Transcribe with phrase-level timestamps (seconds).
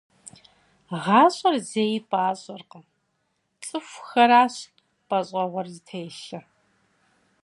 [1.03, 2.85] ГъащӀэр зэи пӀащӀэркъым,
[3.65, 4.55] цӀыхухэращ
[5.07, 6.43] пӀащӀэгъуэр зытелъыр.